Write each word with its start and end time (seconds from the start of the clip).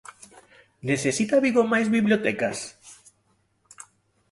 Necesita 0.89 1.41
Vigo 1.45 1.63
máis 1.71 1.87
bibliotecas? 1.95 2.57